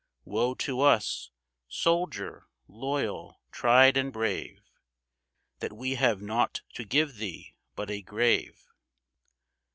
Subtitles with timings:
[0.25, 1.29] Woe to us,
[1.67, 4.63] soldier, loyal, tried, and brave,
[5.59, 8.65] That we have naught to give thee but a grave.